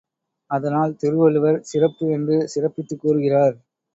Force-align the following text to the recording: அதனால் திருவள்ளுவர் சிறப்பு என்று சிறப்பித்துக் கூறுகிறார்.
அதனால் 0.51 0.95
திருவள்ளுவர் 0.95 1.59
சிறப்பு 1.61 2.05
என்று 2.11 2.47
சிறப்பித்துக் 2.47 3.01
கூறுகிறார். 3.01 3.55